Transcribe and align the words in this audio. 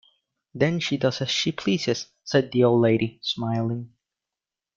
“Then 0.55 0.79
she 0.79 0.97
does 0.97 1.21
as 1.21 1.29
she 1.29 1.51
pleases,” 1.51 2.07
said 2.23 2.51
the 2.51 2.63
old 2.63 2.81
lady, 2.81 3.19
smiling. 3.21 3.93